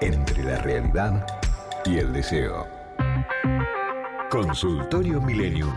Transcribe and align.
entre 0.00 0.42
la 0.42 0.58
realidad 0.58 1.26
y 1.84 1.98
el 1.98 2.12
deseo. 2.12 2.66
Consultorio 4.30 5.20
Millennium 5.20 5.74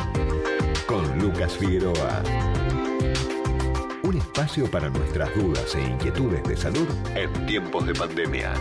con 0.86 1.20
Lucas 1.20 1.58
Figueroa. 1.58 2.24
Un 4.04 4.18
espacio 4.18 4.70
para 4.70 4.90
nuestras 4.90 5.34
dudas 5.36 5.76
e 5.76 5.82
inquietudes 5.82 6.44
de 6.44 6.56
salud 6.56 6.88
en 7.16 7.46
tiempos 7.46 7.86
de 7.86 7.94
pandemia. 7.94 8.54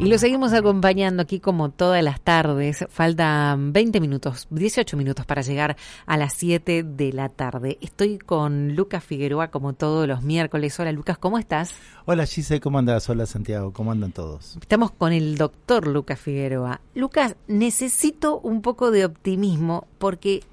Y 0.00 0.04
lo 0.04 0.16
seguimos 0.16 0.52
acompañando 0.52 1.24
aquí 1.24 1.40
como 1.40 1.70
todas 1.70 2.04
las 2.04 2.20
tardes. 2.20 2.86
Faltan 2.88 3.72
20 3.72 4.00
minutos, 4.00 4.46
18 4.50 4.96
minutos 4.96 5.26
para 5.26 5.42
llegar 5.42 5.76
a 6.06 6.16
las 6.16 6.34
7 6.34 6.84
de 6.84 7.12
la 7.12 7.28
tarde. 7.28 7.78
Estoy 7.80 8.18
con 8.18 8.76
Lucas 8.76 9.02
Figueroa 9.02 9.48
como 9.48 9.72
todos 9.72 10.06
los 10.06 10.22
miércoles. 10.22 10.78
Hola 10.78 10.92
Lucas, 10.92 11.18
¿cómo 11.18 11.36
estás? 11.36 11.74
Hola 12.04 12.26
Gise, 12.26 12.60
¿cómo 12.60 12.78
andas? 12.78 13.10
Hola 13.10 13.26
Santiago, 13.26 13.72
¿cómo 13.72 13.90
andan 13.90 14.12
todos? 14.12 14.56
Estamos 14.60 14.92
con 14.92 15.12
el 15.12 15.36
doctor 15.36 15.88
Lucas 15.88 16.20
Figueroa. 16.20 16.80
Lucas, 16.94 17.34
necesito 17.48 18.38
un 18.38 18.62
poco 18.62 18.92
de 18.92 19.04
optimismo 19.04 19.88
porque 19.98 20.44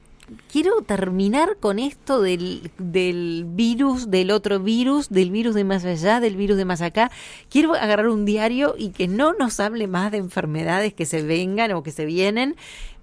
quiero 0.52 0.82
terminar 0.82 1.58
con 1.60 1.80
esto 1.80 2.22
del, 2.22 2.72
del 2.78 3.46
virus, 3.48 4.10
del 4.10 4.32
otro 4.32 4.60
virus, 4.60 5.10
del 5.10 5.32
virus 5.32 5.56
de 5.56 5.64
más 5.64 5.86
allá, 5.86 6.20
del 6.20 6.36
virus 6.36 6.58
de 6.58 6.66
más 6.66 6.82
acá. 6.82 7.12
Quiero 7.50 7.74
agarrar 7.74 8.10
un 8.10 8.26
diario 8.26 8.76
y 8.78 8.90
que 8.90 9.08
no 9.08 9.34
nos 9.34 9.60
hable 9.60 9.88
más 9.88 10.12
de 10.12 10.18
enfermedades 10.18 10.94
que 10.94 11.06
se 11.06 11.24
vengan 11.24 11.72
o 11.72 11.84
que 11.84 11.92
se 11.92 12.06
vienen. 12.06 12.56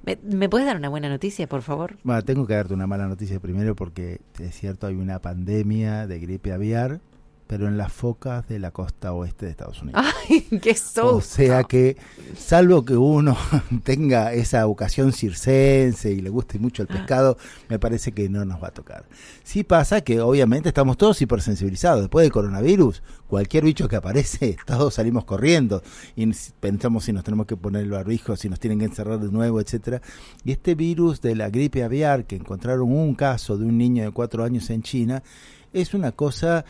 ¿Me, 0.04 0.18
me 0.22 0.48
puedes 0.48 0.66
dar 0.66 0.76
una 0.76 0.88
buena 0.88 1.08
noticia, 1.08 1.46
por 1.46 1.62
favor? 1.62 1.96
Bueno, 2.02 2.22
tengo 2.22 2.46
que 2.46 2.54
darte 2.54 2.74
una 2.74 2.86
mala 2.86 3.06
noticia 3.06 3.38
primero 3.38 3.76
porque 3.76 4.20
es 4.40 4.54
cierto, 4.54 4.86
hay 4.86 4.94
una 4.94 5.20
pandemia 5.20 6.06
de 6.06 6.18
gripe 6.18 6.52
aviar 6.52 7.00
pero 7.52 7.68
en 7.68 7.76
las 7.76 7.92
focas 7.92 8.48
de 8.48 8.58
la 8.58 8.70
costa 8.70 9.12
oeste 9.12 9.44
de 9.44 9.50
Estados 9.50 9.82
Unidos. 9.82 10.02
¡Ay, 10.26 10.40
qué 10.62 10.74
susto! 10.74 11.16
O 11.16 11.20
sea 11.20 11.64
que, 11.64 11.98
salvo 12.34 12.82
que 12.82 12.96
uno 12.96 13.36
tenga 13.84 14.32
esa 14.32 14.64
vocación 14.64 15.12
circense 15.12 16.10
y 16.10 16.22
le 16.22 16.30
guste 16.30 16.58
mucho 16.58 16.80
el 16.80 16.88
pescado, 16.88 17.36
me 17.68 17.78
parece 17.78 18.12
que 18.12 18.30
no 18.30 18.46
nos 18.46 18.62
va 18.62 18.68
a 18.68 18.70
tocar. 18.70 19.04
Sí 19.44 19.64
pasa 19.64 20.00
que 20.00 20.22
obviamente 20.22 20.70
estamos 20.70 20.96
todos 20.96 21.20
hipersensibilizados. 21.20 22.00
Después 22.00 22.24
del 22.24 22.32
coronavirus, 22.32 23.02
cualquier 23.28 23.64
bicho 23.64 23.86
que 23.86 23.96
aparece, 23.96 24.56
todos 24.66 24.94
salimos 24.94 25.26
corriendo 25.26 25.82
y 26.16 26.32
pensamos 26.58 27.04
si 27.04 27.12
nos 27.12 27.22
tenemos 27.22 27.44
que 27.44 27.58
poner 27.58 27.82
el 27.82 27.90
barbijo, 27.90 28.34
si 28.34 28.48
nos 28.48 28.60
tienen 28.60 28.78
que 28.78 28.86
encerrar 28.86 29.20
de 29.20 29.30
nuevo, 29.30 29.60
etcétera. 29.60 30.00
Y 30.42 30.52
este 30.52 30.74
virus 30.74 31.20
de 31.20 31.36
la 31.36 31.50
gripe 31.50 31.84
aviar, 31.84 32.24
que 32.24 32.36
encontraron 32.36 32.90
un 32.90 33.14
caso 33.14 33.58
de 33.58 33.66
un 33.66 33.76
niño 33.76 34.04
de 34.04 34.10
cuatro 34.10 34.42
años 34.42 34.70
en 34.70 34.80
China, 34.80 35.22
es 35.74 35.92
una 35.92 36.12
cosa 36.12 36.64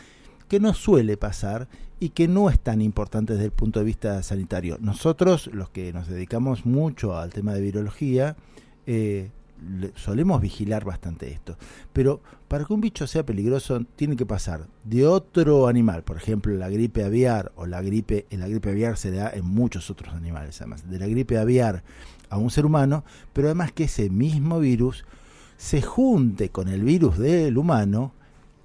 que 0.52 0.60
no 0.60 0.74
suele 0.74 1.16
pasar 1.16 1.66
y 1.98 2.10
que 2.10 2.28
no 2.28 2.50
es 2.50 2.58
tan 2.58 2.82
importante 2.82 3.32
desde 3.32 3.46
el 3.46 3.52
punto 3.52 3.78
de 3.78 3.86
vista 3.86 4.22
sanitario. 4.22 4.76
Nosotros, 4.82 5.48
los 5.54 5.70
que 5.70 5.94
nos 5.94 6.08
dedicamos 6.08 6.66
mucho 6.66 7.16
al 7.16 7.30
tema 7.30 7.54
de 7.54 7.62
virología, 7.62 8.36
eh, 8.86 9.30
solemos 9.94 10.42
vigilar 10.42 10.84
bastante 10.84 11.32
esto. 11.32 11.56
Pero 11.94 12.20
para 12.48 12.66
que 12.66 12.74
un 12.74 12.82
bicho 12.82 13.06
sea 13.06 13.24
peligroso, 13.24 13.80
tiene 13.96 14.14
que 14.14 14.26
pasar 14.26 14.66
de 14.84 15.06
otro 15.06 15.68
animal, 15.68 16.02
por 16.02 16.18
ejemplo, 16.18 16.54
la 16.54 16.68
gripe 16.68 17.02
aviar 17.02 17.50
o 17.56 17.64
la 17.64 17.80
gripe, 17.80 18.26
la 18.28 18.46
gripe 18.46 18.72
aviar 18.72 18.98
se 18.98 19.10
da 19.10 19.30
en 19.30 19.46
muchos 19.46 19.88
otros 19.88 20.12
animales, 20.12 20.60
además, 20.60 20.86
de 20.86 20.98
la 20.98 21.06
gripe 21.06 21.38
aviar 21.38 21.82
a 22.28 22.36
un 22.36 22.50
ser 22.50 22.66
humano, 22.66 23.06
pero 23.32 23.48
además 23.48 23.72
que 23.72 23.84
ese 23.84 24.10
mismo 24.10 24.60
virus 24.60 25.06
se 25.56 25.80
junte 25.80 26.50
con 26.50 26.68
el 26.68 26.82
virus 26.82 27.16
del 27.16 27.56
humano 27.56 28.12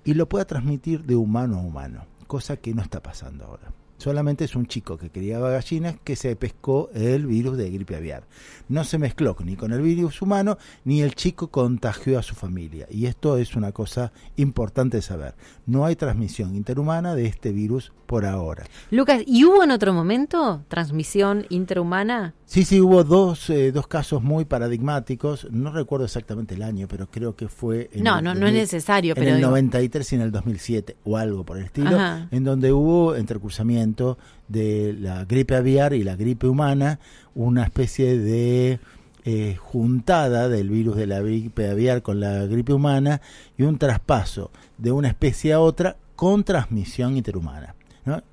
y 0.07 0.13
lo 0.13 0.29
pueda 0.29 0.45
transmitir 0.45 1.03
de 1.03 1.17
humano 1.17 1.57
a 1.57 1.61
humano, 1.61 2.05
cosa 2.27 2.55
que 2.55 2.73
no 2.73 2.81
está 2.81 3.03
pasando 3.03 3.43
ahora. 3.43 3.73
Solamente 3.97 4.45
es 4.45 4.55
un 4.55 4.67
chico 4.67 4.97
que 4.97 5.09
criaba 5.09 5.49
gallinas 5.49 5.95
que 6.03 6.15
se 6.15 6.35
pescó 6.35 6.89
el 6.93 7.25
virus 7.25 7.57
de 7.57 7.69
gripe 7.71 7.95
aviar. 7.95 8.23
No 8.69 8.83
se 8.83 8.97
mezcló 8.97 9.35
ni 9.43 9.55
con 9.55 9.73
el 9.73 9.81
virus 9.81 10.21
humano, 10.21 10.57
ni 10.85 11.01
el 11.01 11.15
chico 11.15 11.49
contagió 11.49 12.19
a 12.19 12.23
su 12.23 12.35
familia. 12.35 12.87
Y 12.91 13.07
esto 13.07 13.37
es 13.37 13.55
una 13.55 13.71
cosa 13.71 14.11
importante 14.35 14.97
de 14.97 15.01
saber. 15.01 15.35
No 15.65 15.85
hay 15.85 15.95
transmisión 15.95 16.55
interhumana 16.55 17.15
de 17.15 17.25
este 17.25 17.51
virus 17.51 17.91
por 18.05 18.25
ahora. 18.25 18.65
Lucas, 18.91 19.23
¿y 19.25 19.43
hubo 19.43 19.63
en 19.63 19.71
otro 19.71 19.93
momento 19.93 20.63
transmisión 20.67 21.45
interhumana? 21.49 22.35
Sí, 22.45 22.63
sí, 22.63 22.79
hubo 22.79 23.03
dos, 23.03 23.49
eh, 23.49 23.71
dos 23.71 23.87
casos 23.87 24.23
muy 24.23 24.45
paradigmáticos. 24.45 25.47
No 25.51 25.71
recuerdo 25.71 26.05
exactamente 26.05 26.55
el 26.55 26.61
año, 26.61 26.87
pero 26.87 27.07
creo 27.07 27.35
que 27.35 27.49
fue... 27.49 27.89
En 27.91 28.03
no, 28.03 28.21
no, 28.21 28.33
no 28.33 28.47
es 28.47 28.53
necesario. 28.53 29.13
En 29.17 29.23
pero 29.23 29.35
el 29.35 29.41
93 29.41 30.13
y 30.13 30.15
en 30.15 30.21
el 30.21 30.31
2007, 30.31 30.97
o 31.03 31.17
algo 31.17 31.43
por 31.43 31.57
el 31.57 31.65
estilo, 31.65 31.97
en 32.31 32.43
donde 32.43 32.71
hubo 32.71 33.15
entrecruzamiento 33.15 33.86
de 34.47 34.95
la 34.99 35.25
gripe 35.25 35.55
aviar 35.55 35.93
y 35.93 36.03
la 36.03 36.15
gripe 36.15 36.47
humana, 36.47 36.99
una 37.35 37.63
especie 37.63 38.17
de 38.17 38.79
eh, 39.25 39.55
juntada 39.57 40.49
del 40.49 40.69
virus 40.69 40.95
de 40.95 41.07
la 41.07 41.21
gripe 41.21 41.69
aviar 41.69 42.01
con 42.01 42.19
la 42.19 42.45
gripe 42.45 42.73
humana 42.73 43.21
y 43.57 43.63
un 43.63 43.77
traspaso 43.77 44.51
de 44.77 44.91
una 44.91 45.09
especie 45.09 45.53
a 45.53 45.59
otra 45.59 45.97
con 46.15 46.43
transmisión 46.43 47.17
interhumana. 47.17 47.76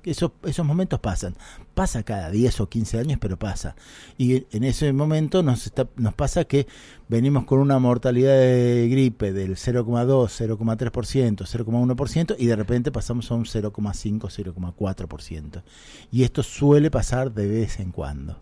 Esos, 0.03 0.31
esos 0.43 0.65
momentos 0.65 0.99
pasan. 0.99 1.35
Pasa 1.73 2.03
cada 2.03 2.29
10 2.29 2.61
o 2.61 2.69
15 2.69 2.99
años, 2.99 3.17
pero 3.19 3.37
pasa. 3.37 3.75
Y 4.17 4.45
en 4.55 4.63
ese 4.63 4.91
momento 4.93 5.43
nos, 5.43 5.65
está, 5.65 5.87
nos 5.95 6.13
pasa 6.13 6.45
que 6.45 6.67
venimos 7.07 7.45
con 7.45 7.59
una 7.59 7.79
mortalidad 7.79 8.37
de 8.37 8.87
gripe 8.89 9.33
del 9.33 9.55
0,2, 9.55 9.87
0,3%, 9.87 11.45
0,1% 11.45 12.35
y 12.37 12.45
de 12.45 12.55
repente 12.55 12.91
pasamos 12.91 13.29
a 13.31 13.35
un 13.35 13.45
0,5, 13.45 14.19
0,4%. 14.19 15.63
Y 16.11 16.23
esto 16.23 16.43
suele 16.43 16.89
pasar 16.91 17.33
de 17.33 17.47
vez 17.47 17.79
en 17.79 17.91
cuando. 17.91 18.41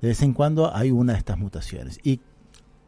De 0.00 0.08
vez 0.08 0.22
en 0.22 0.32
cuando 0.32 0.74
hay 0.74 0.90
una 0.90 1.12
de 1.12 1.18
estas 1.20 1.38
mutaciones. 1.38 2.00
Y 2.02 2.20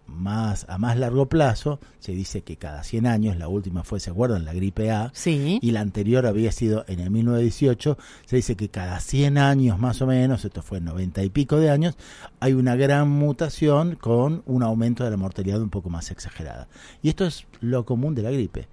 más 0.06 0.66
a 0.68 0.78
más 0.78 0.96
largo 0.98 1.28
plazo, 1.28 1.80
se 1.98 2.12
dice 2.12 2.42
que 2.42 2.56
cada 2.56 2.84
100 2.84 3.06
años, 3.06 3.36
la 3.36 3.48
última 3.48 3.84
fue, 3.84 4.00
¿se 4.00 4.10
acuerdan? 4.10 4.44
La 4.44 4.52
gripe 4.52 4.90
A, 4.90 5.10
sí. 5.14 5.58
y 5.62 5.70
la 5.70 5.80
anterior 5.80 6.26
había 6.26 6.52
sido 6.52 6.84
en 6.88 7.00
el 7.00 7.10
1918, 7.10 7.98
se 8.26 8.36
dice 8.36 8.56
que 8.56 8.68
cada 8.68 9.00
100 9.00 9.38
años 9.38 9.78
más 9.78 10.02
o 10.02 10.06
menos, 10.06 10.44
esto 10.44 10.62
fue 10.62 10.80
90 10.80 11.22
y 11.22 11.30
pico 11.30 11.56
de 11.56 11.70
años, 11.70 11.96
hay 12.40 12.52
una 12.52 12.76
gran 12.76 13.08
mutación 13.08 13.96
con 13.96 14.42
un 14.46 14.62
aumento 14.62 15.04
de 15.04 15.10
la 15.10 15.16
mortalidad 15.16 15.60
un 15.60 15.70
poco 15.70 15.90
más 15.90 16.10
exagerada. 16.10 16.68
Y 17.02 17.08
esto 17.08 17.24
es 17.24 17.46
lo 17.60 17.84
común 17.84 18.14
de 18.14 18.22
la 18.22 18.30
gripe 18.30 18.68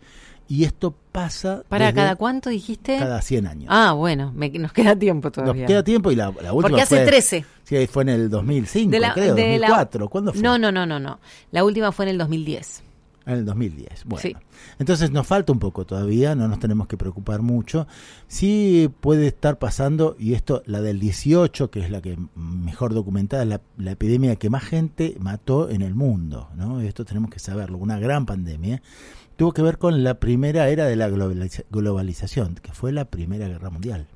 y 0.51 0.65
esto 0.65 0.93
pasa... 1.13 1.63
¿Para 1.69 1.93
cada 1.93 2.17
cuánto 2.17 2.49
dijiste? 2.49 2.97
Cada 2.97 3.21
100 3.21 3.47
años. 3.47 3.67
Ah, 3.69 3.93
bueno, 3.93 4.33
nos 4.35 4.73
queda 4.73 4.97
tiempo 4.97 5.31
todavía. 5.31 5.61
Nos 5.63 5.67
queda 5.69 5.81
tiempo 5.81 6.11
y 6.11 6.17
la, 6.17 6.25
la 6.25 6.51
última 6.51 6.61
Porque 6.63 6.81
hace 6.81 6.97
fue, 6.97 7.05
13. 7.05 7.45
Sí, 7.63 7.87
fue 7.87 8.03
en 8.03 8.09
el 8.09 8.29
2005, 8.29 8.97
creo, 9.13 9.27
2004. 9.27 10.09
¿Cuándo 10.09 10.33
fue? 10.33 10.41
No, 10.41 10.57
no, 10.57 10.69
no, 10.69 10.85
no, 10.85 10.99
no. 10.99 11.21
La 11.51 11.63
última 11.63 11.93
fue 11.93 12.03
en 12.03 12.09
el 12.09 12.17
2010. 12.17 12.83
En 13.27 13.33
el 13.33 13.45
2010. 13.45 14.03
Bueno, 14.03 14.21
sí. 14.21 14.35
entonces 14.77 15.11
nos 15.11 15.25
falta 15.25 15.53
un 15.53 15.59
poco 15.59 15.85
todavía, 15.85 16.35
no 16.35 16.49
nos 16.49 16.59
tenemos 16.59 16.85
que 16.87 16.97
preocupar 16.97 17.41
mucho. 17.41 17.87
Sí 18.27 18.91
puede 18.99 19.27
estar 19.27 19.57
pasando, 19.57 20.17
y 20.19 20.33
esto, 20.33 20.63
la 20.65 20.81
del 20.81 20.99
18, 20.99 21.71
que 21.71 21.79
es 21.79 21.89
la 21.89 22.01
que 22.01 22.17
mejor 22.35 22.93
documentada, 22.93 23.45
la, 23.45 23.61
la 23.77 23.91
epidemia 23.91 24.35
que 24.35 24.49
más 24.49 24.65
gente 24.65 25.15
mató 25.17 25.69
en 25.69 25.81
el 25.81 25.95
mundo, 25.95 26.49
¿no? 26.57 26.81
Esto 26.81 27.05
tenemos 27.05 27.29
que 27.29 27.39
saberlo, 27.39 27.77
una 27.77 27.97
gran 27.99 28.25
pandemia 28.25 28.81
tuvo 29.35 29.53
que 29.53 29.61
ver 29.61 29.77
con 29.77 30.03
la 30.03 30.15
primera 30.19 30.69
era 30.69 30.85
de 30.85 30.95
la 30.95 31.09
globalización, 31.09 32.55
que 32.55 32.73
fue 32.73 32.91
la 32.91 33.05
Primera 33.05 33.47
Guerra 33.47 33.69
Mundial. 33.69 34.07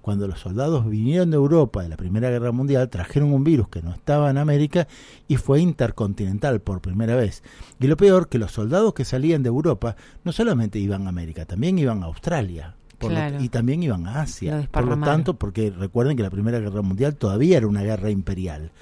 Cuando 0.00 0.26
los 0.26 0.40
soldados 0.40 0.88
vinieron 0.88 1.30
de 1.30 1.36
Europa 1.36 1.82
de 1.82 1.90
la 1.90 1.96
Primera 1.96 2.30
Guerra 2.30 2.52
Mundial, 2.52 2.88
trajeron 2.88 3.32
un 3.34 3.44
virus 3.44 3.68
que 3.68 3.82
no 3.82 3.92
estaba 3.92 4.30
en 4.30 4.38
América 4.38 4.88
y 5.28 5.36
fue 5.36 5.60
intercontinental 5.60 6.60
por 6.60 6.80
primera 6.80 7.16
vez. 7.16 7.42
Y 7.78 7.86
lo 7.86 7.96
peor, 7.96 8.28
que 8.28 8.38
los 8.38 8.52
soldados 8.52 8.94
que 8.94 9.04
salían 9.04 9.42
de 9.42 9.48
Europa 9.48 9.96
no 10.24 10.32
solamente 10.32 10.78
iban 10.78 11.06
a 11.06 11.10
América, 11.10 11.44
también 11.44 11.78
iban 11.78 12.02
a 12.02 12.06
Australia, 12.06 12.76
claro. 12.98 13.38
lo, 13.38 13.44
y 13.44 13.50
también 13.50 13.82
iban 13.82 14.06
a 14.06 14.22
Asia. 14.22 14.66
Por 14.70 14.86
lo 14.86 14.98
tanto, 14.98 15.34
porque 15.34 15.70
recuerden 15.70 16.16
que 16.16 16.22
la 16.22 16.30
Primera 16.30 16.60
Guerra 16.60 16.80
Mundial 16.80 17.16
todavía 17.16 17.58
era 17.58 17.66
una 17.66 17.82
guerra 17.82 18.10
imperial. 18.10 18.72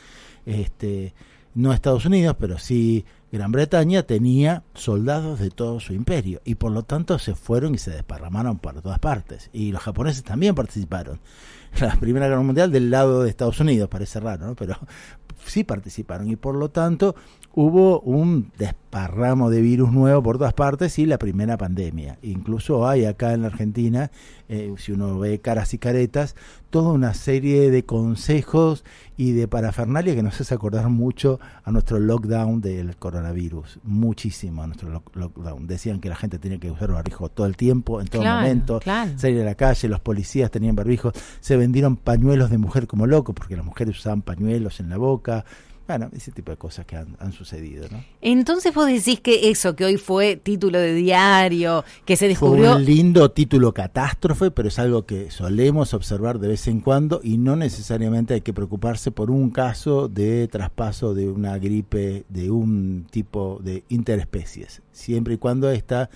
Este, 0.47 1.15
no 1.55 1.73
Estados 1.73 2.07
Unidos, 2.07 2.37
pero 2.39 2.59
sí 2.59 3.05
Gran 3.31 3.53
Bretaña 3.53 4.05
tenía 4.05 4.63
soldados 4.75 5.39
de 5.39 5.51
todo 5.51 5.81
su 5.81 5.93
imperio 5.93 6.41
y 6.45 6.55
por 6.55 6.73
lo 6.73 6.85
tanto 6.85 7.19
se 7.19 7.35
fueron 7.35 7.75
y 7.75 7.79
se 7.79 7.91
desparramaron 7.91 8.59
por 8.59 8.81
todas 8.81 8.99
partes. 8.99 9.51
Y 9.53 9.71
los 9.71 9.83
japoneses 9.83 10.25
también 10.25 10.55
participaron. 10.55 11.21
La 11.81 11.97
Primera 11.97 12.27
Guerra 12.27 12.41
Mundial 12.41 12.73
del 12.73 12.91
lado 12.91 13.23
de 13.23 13.31
Estados 13.31 13.61
Unidos, 13.61 13.91
parece 13.91 14.19
raro, 14.21 14.47
¿no? 14.47 14.55
pero 14.55 14.79
sí 15.45 15.63
participaron 15.63 16.31
y 16.31 16.37
por 16.37 16.55
lo 16.55 16.71
tanto 16.71 17.15
hubo 17.55 18.01
un 18.01 18.51
desparramo 18.57 19.51
de 19.51 19.61
virus 19.61 19.93
nuevo 19.93 20.23
por 20.23 20.39
todas 20.39 20.55
partes 20.55 20.99
y 20.99 21.07
la 21.07 21.19
primera 21.19 21.57
pandemia. 21.57 22.19
Incluso 22.23 22.87
hay 22.87 23.05
acá 23.05 23.33
en 23.33 23.43
la 23.43 23.49
Argentina, 23.49 24.11
eh, 24.49 24.73
si 24.79 24.93
uno 24.93 25.19
ve 25.19 25.41
caras 25.41 25.75
y 25.75 25.79
caretas, 25.79 26.37
toda 26.71 26.93
una 26.93 27.15
serie 27.15 27.71
de 27.71 27.85
consejos 27.85 28.85
y 29.17 29.33
de 29.33 29.49
parafernalia 29.49 30.15
que 30.15 30.23
nos 30.23 30.41
hace 30.41 30.55
acordar 30.55 30.89
mucho 30.89 31.41
a 31.65 31.73
nuestro 31.73 31.99
lockdown 31.99 32.61
del 32.61 32.97
coronavirus. 32.97 33.81
Muchísimo 33.83 34.63
a 34.63 34.67
nuestro 34.67 35.03
lockdown. 35.15 35.67
Decían 35.67 36.01
que 36.01 36.09
la 36.09 36.17
gente 36.17 36.39
tenía 36.39 36.59
que 36.59 36.71
usar 36.71 36.93
barbijo 36.93 37.29
todo 37.29 37.47
el 37.47 37.57
tiempo, 37.57 38.01
en 38.01 38.07
todo 38.07 38.23
momento, 38.23 38.81
salir 39.17 39.43
a 39.43 39.45
la 39.45 39.55
calle, 39.55 39.89
los 39.89 40.01
policías 40.01 40.51
tenían 40.51 40.77
barbijos, 40.77 41.15
se 41.41 41.57
vendieron 41.57 41.97
pañuelos 41.97 42.51
de 42.51 42.59
mujer 42.59 42.87
como 42.87 43.07
locos, 43.07 43.35
porque 43.35 43.57
las 43.57 43.65
mujeres 43.65 43.99
usaban 43.99 44.23
pañuelos 44.23 44.81
en 44.81 44.91
la 44.91 44.97
boca. 44.97 45.45
Bueno, 45.89 46.11
ese 46.15 46.33
tipo 46.33 46.51
de 46.51 46.59
cosas 46.59 46.85
que 46.85 46.97
han, 46.97 47.33
sucedido, 47.33 47.87
¿no? 47.91 48.05
Entonces 48.21 48.75
vos 48.75 48.87
decís 48.87 49.21
que 49.21 49.49
eso, 49.49 49.75
que 49.75 49.87
hoy 49.87 49.97
fue 49.97 50.37
título 50.37 50.79
de 50.79 50.93
diario, 50.93 51.83
que 52.05 52.15
se 52.15 52.29
descubrió... 52.29 52.73
Fue 52.73 52.77
un 52.77 52.85
lindo 52.85 53.31
título 53.31 53.73
catástrofe, 53.73 54.51
pero 54.51 54.69
es 54.69 54.79
algo 54.79 55.07
que 55.07 55.31
solemos 55.31 55.95
observar 55.95 56.41
de 56.41 56.49
vez 56.49 56.69
en 56.69 56.83
cuando 56.83 57.23
y 57.25 57.39
no 57.39 57.57
necesariamente 57.57 58.35
hay 58.35 58.43
que 58.43 58.53
preocuparse 58.53 59.11
por 59.13 59.31
un 59.31 59.49
caso 59.49 60.09
de 60.09 60.47
traspaso 60.49 61.15
de 61.15 61.31
una 61.31 61.57
gripe 61.57 62.27
de 62.29 62.51
un 62.51 63.07
tipo 63.11 63.59
de 63.65 63.85
interespecies, 63.89 64.83
siempre 64.93 65.35
y 65.35 65.39
cuando 65.39 65.71
esta 65.71 66.11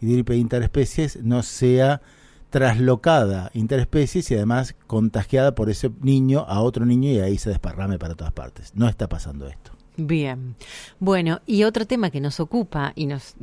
gripe 0.00 0.32
de 0.32 0.38
interespecies 0.38 1.18
no 1.22 1.42
sea 1.42 2.00
traslocada 2.50 3.50
interespecies 3.54 4.30
y 4.30 4.34
además 4.34 4.74
contagiada 4.86 5.54
por 5.54 5.70
ese 5.70 5.90
niño 6.00 6.44
a 6.48 6.60
otro 6.60 6.86
niño 6.86 7.10
y 7.10 7.20
ahí 7.20 7.38
se 7.38 7.50
desparrame 7.50 7.98
para 7.98 8.14
todas 8.14 8.32
partes. 8.32 8.72
No 8.74 8.88
está 8.88 9.08
pasando 9.08 9.46
esto. 9.46 9.72
Bien. 10.00 10.54
Bueno, 11.00 11.40
y 11.44 11.64
otro 11.64 11.84
tema 11.84 12.10
que 12.10 12.20
nos 12.20 12.38
ocupa 12.38 12.92
y 12.94 13.06
nos 13.06 13.34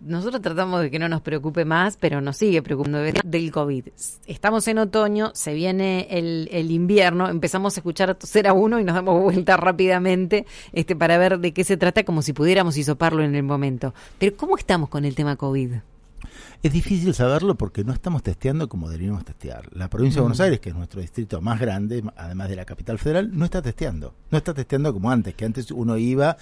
nosotros 0.00 0.40
tratamos 0.40 0.80
de 0.80 0.90
que 0.90 0.98
no 0.98 1.06
nos 1.06 1.20
preocupe 1.20 1.66
más, 1.66 1.98
pero 1.98 2.22
nos 2.22 2.38
sigue 2.38 2.62
preocupando 2.62 2.98
del 2.98 3.52
COVID. 3.52 3.88
Estamos 4.26 4.66
en 4.68 4.78
otoño, 4.78 5.32
se 5.34 5.52
viene 5.52 6.06
el, 6.10 6.48
el 6.50 6.70
invierno, 6.70 7.28
empezamos 7.28 7.76
a 7.76 7.80
escuchar 7.80 8.08
a 8.08 8.48
a 8.48 8.52
uno 8.54 8.80
y 8.80 8.84
nos 8.84 8.94
damos 8.94 9.20
vuelta 9.20 9.58
rápidamente 9.58 10.46
este 10.72 10.96
para 10.96 11.18
ver 11.18 11.38
de 11.40 11.52
qué 11.52 11.62
se 11.62 11.76
trata 11.76 12.04
como 12.04 12.22
si 12.22 12.32
pudiéramos 12.32 12.78
hisoparlo 12.78 13.22
en 13.22 13.34
el 13.34 13.42
momento. 13.42 13.92
Pero 14.18 14.34
¿cómo 14.34 14.56
estamos 14.56 14.88
con 14.88 15.04
el 15.04 15.14
tema 15.14 15.36
COVID? 15.36 15.74
Es 16.62 16.72
difícil 16.72 17.14
saberlo 17.14 17.56
porque 17.56 17.84
no 17.84 17.92
estamos 17.92 18.22
testeando 18.22 18.68
como 18.68 18.88
deberíamos 18.88 19.24
testear. 19.24 19.68
La 19.74 19.88
provincia 19.88 20.16
de 20.18 20.22
Buenos 20.22 20.38
mm. 20.38 20.42
Aires, 20.42 20.60
que 20.60 20.70
es 20.70 20.74
nuestro 20.74 21.00
distrito 21.00 21.40
más 21.40 21.60
grande, 21.60 22.02
además 22.16 22.48
de 22.48 22.56
la 22.56 22.64
capital 22.64 22.98
federal, 22.98 23.30
no 23.32 23.44
está 23.44 23.62
testeando. 23.62 24.14
No 24.30 24.38
está 24.38 24.54
testeando 24.54 24.92
como 24.92 25.10
antes, 25.10 25.34
que 25.34 25.44
antes 25.44 25.70
uno 25.70 25.96
iba 25.96 26.36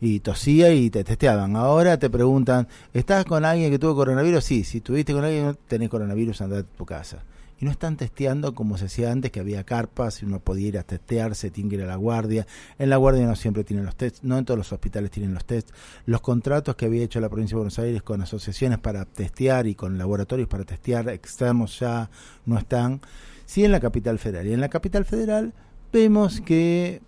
y 0.00 0.20
tosía 0.20 0.72
y 0.72 0.90
te 0.90 1.04
testeaban. 1.04 1.56
Ahora 1.56 1.98
te 1.98 2.10
preguntan, 2.10 2.68
¿estás 2.92 3.24
con 3.24 3.44
alguien 3.44 3.70
que 3.70 3.78
tuvo 3.78 3.94
coronavirus? 3.94 4.44
Sí, 4.44 4.64
si 4.64 4.78
estuviste 4.78 5.12
con 5.12 5.24
alguien, 5.24 5.56
tenés 5.68 5.88
coronavirus, 5.88 6.40
anda 6.42 6.58
a 6.58 6.62
tu 6.62 6.84
casa 6.84 7.22
y 7.62 7.64
no 7.64 7.70
están 7.70 7.96
testeando 7.96 8.56
como 8.56 8.76
se 8.76 8.86
hacía 8.86 9.12
antes, 9.12 9.30
que 9.30 9.38
había 9.38 9.62
carpas 9.62 10.20
y 10.20 10.24
uno 10.24 10.40
podía 10.40 10.66
ir 10.66 10.78
a 10.78 10.82
testearse, 10.82 11.48
tiene 11.48 11.70
que 11.70 11.76
ir 11.76 11.82
a 11.82 11.86
la 11.86 11.94
guardia. 11.94 12.44
En 12.76 12.90
la 12.90 12.96
guardia 12.96 13.24
no 13.24 13.36
siempre 13.36 13.62
tienen 13.62 13.86
los 13.86 13.94
tests, 13.94 14.24
no 14.24 14.36
en 14.36 14.44
todos 14.44 14.58
los 14.58 14.72
hospitales 14.72 15.12
tienen 15.12 15.32
los 15.32 15.44
tests. 15.44 15.72
Los 16.04 16.22
contratos 16.22 16.74
que 16.74 16.86
había 16.86 17.04
hecho 17.04 17.20
la 17.20 17.28
provincia 17.28 17.54
de 17.54 17.58
Buenos 17.58 17.78
Aires 17.78 18.02
con 18.02 18.20
asociaciones 18.20 18.80
para 18.80 19.04
testear 19.04 19.68
y 19.68 19.76
con 19.76 19.96
laboratorios 19.96 20.48
para 20.48 20.64
testear 20.64 21.08
extremos 21.10 21.78
ya 21.78 22.10
no 22.46 22.58
están. 22.58 23.00
Sí 23.46 23.64
en 23.64 23.70
la 23.70 23.78
capital 23.78 24.18
federal. 24.18 24.48
Y 24.48 24.54
en 24.54 24.60
la 24.60 24.68
capital 24.68 25.04
federal 25.04 25.54
vemos 25.92 26.40
que 26.40 27.00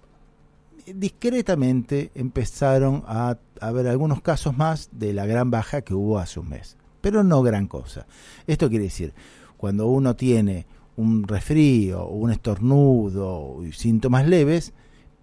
discretamente 0.87 2.13
empezaron 2.15 3.03
a 3.09 3.39
haber 3.61 3.89
algunos 3.89 4.23
casos 4.23 4.57
más 4.57 4.89
de 4.93 5.15
la 5.15 5.27
gran 5.27 5.51
baja 5.51 5.83
que 5.83 5.95
hubo 5.95 6.21
hace 6.21 6.39
un 6.39 6.51
mes, 6.51 6.77
pero 7.01 7.25
no 7.25 7.43
gran 7.43 7.67
cosa. 7.67 8.07
Esto 8.47 8.69
quiere 8.69 8.85
decir, 8.85 9.15
cuando 9.65 9.87
uno 9.87 10.15
tiene 10.15 10.67
un 10.99 11.27
resfrío, 11.27 12.07
un 12.07 12.31
estornudo 12.31 13.65
y 13.65 13.73
síntomas 13.73 14.29
leves 14.29 14.75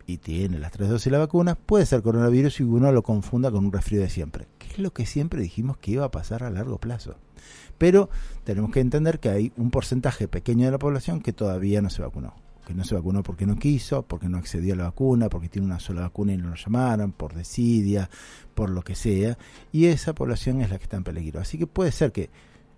y 0.08 0.18
tiene 0.18 0.58
las 0.58 0.72
tres 0.72 0.90
dosis 0.90 1.06
de 1.06 1.12
la 1.12 1.20
vacuna, 1.20 1.54
puede 1.54 1.86
ser 1.86 2.02
coronavirus 2.02 2.60
y 2.60 2.64
uno 2.64 2.92
lo 2.92 3.04
confunda 3.04 3.52
con 3.52 3.66
un 3.66 3.72
resfrío 3.72 4.02
de 4.02 4.10
siempre, 4.10 4.48
que 4.58 4.70
es 4.70 4.80
lo 4.80 4.94
que 4.94 5.06
siempre 5.06 5.44
dijimos 5.44 5.78
que 5.78 5.92
iba 5.92 6.06
a 6.06 6.10
pasar 6.10 6.42
a 6.42 6.50
largo 6.50 6.80
plazo. 6.80 7.18
Pero 7.78 8.10
tenemos 8.44 8.72
que 8.72 8.80
entender 8.80 9.20
que 9.20 9.30
hay 9.30 9.54
un 9.58 9.70
porcentaje 9.70 10.28
pequeño 10.28 10.66
de 10.66 10.72
la 10.72 10.80
población 10.80 11.22
que 11.22 11.34
todavía 11.34 11.84
no 11.84 11.92
se 11.92 12.02
vacunó 12.02 12.34
que 12.66 12.74
no 12.74 12.84
se 12.84 12.96
vacunó 12.96 13.22
porque 13.22 13.46
no 13.46 13.58
quiso, 13.58 14.02
porque 14.08 14.28
no 14.28 14.40
accedió 14.40 14.74
a 14.74 14.78
la 14.78 14.84
vacuna, 14.86 15.30
porque 15.30 15.50
tiene 15.50 15.68
una 15.68 15.80
sola 15.80 16.02
vacuna 16.02 16.34
y 16.34 16.38
no 16.38 16.50
lo 16.50 16.56
llamaron, 16.56 17.12
por 17.12 17.36
desidia, 17.36 18.10
por 18.56 18.72
lo 18.72 18.82
que 18.82 18.96
sea, 18.96 19.38
y 19.72 19.86
esa 19.86 20.14
población 20.14 20.62
es 20.62 20.72
la 20.72 20.78
que 20.78 20.84
está 20.84 20.98
en 20.98 21.04
peligro. 21.04 21.40
Así 21.40 21.60
que 21.60 21.68
puede 21.68 21.92
ser 21.92 22.12
que 22.12 22.32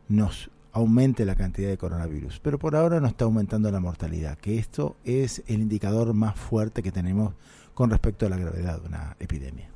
nos 0.10 0.50
aumente 0.74 1.26
la 1.26 1.36
cantidad 1.36 1.70
de 1.70 1.78
coronavirus, 1.78 2.40
pero 2.42 2.60
por 2.60 2.76
ahora 2.76 3.00
no 3.00 3.08
está 3.08 3.26
aumentando 3.26 3.72
la 3.72 3.80
mortalidad, 3.80 4.38
que 4.38 4.58
esto 4.58 4.98
es 5.06 5.44
el 5.48 5.62
indicador 5.62 6.14
más 6.14 6.36
fuerte 6.36 6.84
que 6.84 6.92
tenemos 6.92 7.34
con 7.74 7.90
respecto 7.90 8.26
a 8.26 8.30
la 8.30 8.38
gravedad 8.38 8.82
de 8.82 8.88
una 8.88 9.16
epidemia. 9.20 9.73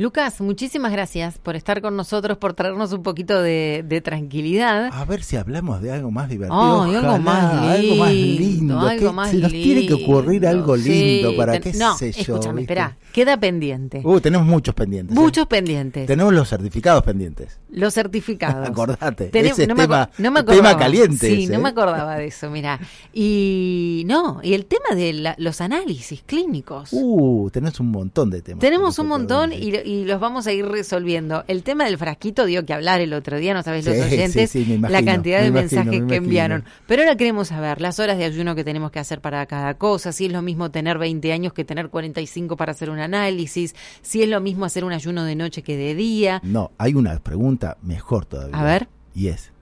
Lucas, 0.00 0.40
muchísimas 0.40 0.92
gracias 0.92 1.38
por 1.38 1.56
estar 1.56 1.82
con 1.82 1.96
nosotros, 1.96 2.38
por 2.38 2.54
traernos 2.54 2.92
un 2.92 3.02
poquito 3.02 3.42
de, 3.42 4.00
tranquilidad. 4.04 4.90
A 4.92 5.04
ver 5.04 5.24
si 5.24 5.34
hablamos 5.34 5.82
de 5.82 5.90
algo 5.90 6.12
más 6.12 6.28
divertido. 6.28 6.82
algo 6.82 7.18
más 7.18 7.80
lindo. 7.80 8.78
Algo 8.78 9.12
más 9.12 9.32
lindo. 9.32 9.48
se 9.50 9.58
nos 9.58 9.64
tiene 9.64 9.86
que 9.88 9.94
ocurrir 9.94 10.46
algo 10.46 10.76
lindo 10.76 11.34
para 11.36 11.58
qué 11.58 11.72
no, 11.72 11.96
sé 11.96 12.12
yo. 12.12 12.36
Escúchame, 12.36 12.60
espera, 12.60 12.96
queda 13.12 13.36
pendiente. 13.40 14.00
Uh, 14.04 14.20
tenemos 14.20 14.46
muchos 14.46 14.72
pendientes. 14.72 15.16
¿eh? 15.16 15.20
Muchos 15.20 15.48
pendientes. 15.48 16.06
Tenemos 16.06 16.32
los 16.32 16.48
certificados 16.48 17.02
pendientes. 17.02 17.58
Los 17.68 17.92
certificados. 17.92 18.68
Acordate. 18.70 19.30
ese 19.36 19.66
no, 19.66 19.74
tema, 19.74 20.10
me, 20.16 20.30
no 20.30 20.44
tema 20.44 20.78
caliente. 20.78 21.28
Sí, 21.28 21.48
no 21.48 21.58
me 21.58 21.70
acordaba 21.70 22.14
de 22.14 22.26
eso, 22.26 22.50
mira. 22.50 22.78
Y 23.12 24.04
no, 24.06 24.38
y 24.44 24.54
el 24.54 24.66
tema 24.66 24.94
de 24.94 25.34
los 25.38 25.60
análisis 25.60 26.22
clínicos. 26.24 26.90
Uh, 26.92 27.50
tenés 27.52 27.80
un 27.80 27.90
montón 27.90 28.30
de 28.30 28.42
temas. 28.42 28.60
Tenemos 28.60 28.96
un 29.00 29.08
montón 29.08 29.52
y 29.52 29.87
y 29.88 30.04
los 30.04 30.20
vamos 30.20 30.46
a 30.46 30.52
ir 30.52 30.66
resolviendo. 30.66 31.44
El 31.48 31.62
tema 31.62 31.86
del 31.86 31.96
frasquito 31.96 32.44
dio 32.44 32.66
que 32.66 32.74
hablar 32.74 33.00
el 33.00 33.14
otro 33.14 33.38
día, 33.38 33.54
no 33.54 33.62
sabes 33.62 33.86
los 33.86 33.96
oyentes, 33.96 34.54
la 34.82 35.02
cantidad 35.02 35.40
de 35.40 35.50
mensajes 35.50 36.02
que 36.06 36.16
enviaron. 36.16 36.64
Pero 36.86 37.04
ahora 37.04 37.16
queremos 37.16 37.48
saber 37.48 37.80
las 37.80 37.98
horas 37.98 38.18
de 38.18 38.24
ayuno 38.24 38.54
que 38.54 38.64
tenemos 38.64 38.90
que 38.90 38.98
hacer 38.98 39.22
para 39.22 39.46
cada 39.46 39.78
cosa, 39.78 40.12
si 40.12 40.26
es 40.26 40.32
lo 40.32 40.42
mismo 40.42 40.70
tener 40.70 40.98
20 40.98 41.32
años 41.32 41.54
que 41.54 41.64
tener 41.64 41.88
45 41.88 42.54
para 42.58 42.72
hacer 42.72 42.90
un 42.90 42.98
análisis, 42.98 43.74
si 44.02 44.22
es 44.22 44.28
lo 44.28 44.42
mismo 44.42 44.66
hacer 44.66 44.84
un 44.84 44.92
ayuno 44.92 45.24
de 45.24 45.34
noche 45.36 45.62
que 45.62 45.78
de 45.78 45.94
día. 45.94 46.42
No, 46.44 46.70
hay 46.76 46.92
una 46.92 47.18
pregunta 47.20 47.78
mejor 47.80 48.26
todavía. 48.26 48.60
A 48.60 48.64
ver. 48.64 48.88
Y 49.14 49.28
es, 49.28 49.52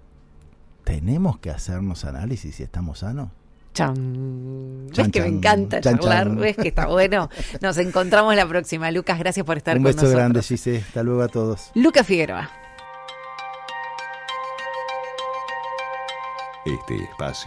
¿tenemos 0.82 1.38
que 1.38 1.50
hacernos 1.50 2.04
análisis 2.04 2.56
si 2.56 2.64
estamos 2.64 2.98
sanos? 2.98 3.28
Chan. 3.76 4.88
¿Ves 4.96 5.08
que 5.10 5.20
me 5.20 5.26
encanta 5.26 5.82
charlar? 5.82 6.34
¿Ves 6.34 6.56
que 6.56 6.68
está 6.68 6.86
bueno? 6.86 7.28
Nos 7.60 7.76
encontramos 7.76 8.34
la 8.34 8.48
próxima. 8.48 8.90
Lucas, 8.90 9.18
gracias 9.18 9.44
por 9.44 9.58
estar 9.58 9.76
con 9.76 9.82
nosotros. 9.82 10.04
Un 10.04 10.08
beso 10.08 10.18
grande, 10.18 10.42
Gise. 10.42 10.78
Hasta 10.78 11.02
luego 11.02 11.22
a 11.22 11.28
todos. 11.28 11.70
Lucas 11.74 12.06
Figueroa. 12.06 12.50
Este 16.64 16.96
espacio 17.04 17.44